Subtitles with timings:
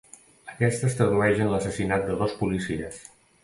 [0.53, 3.03] Aquesta es tradueix en l'assassinat de dos policies.